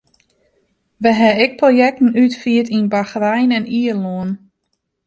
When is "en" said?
3.57-3.65